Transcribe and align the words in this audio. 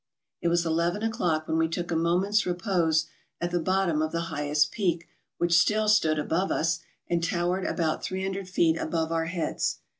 It 0.41 0.47
was 0.47 0.65
eleven 0.65 1.03
o'clock 1.03 1.47
when 1.47 1.59
we 1.59 1.67
took 1.67 1.91
a 1.91 1.95
moment's 1.95 2.47
repose 2.47 3.05
at 3.39 3.51
the 3.51 3.59
bottom 3.59 4.01
of 4.01 4.11
the 4.11 4.19
highest 4.33 4.71
peak 4.71 5.07
which 5.37 5.53
still 5.55 5.87
stood 5.87 6.17
above 6.17 6.51
us, 6.51 6.79
and 7.07 7.23
towered 7.23 7.65
about 7.65 8.03
300 8.03 8.49
feet 8.49 8.77
above 8.79 9.11
our 9.11 9.27
lieads. 9.27 9.77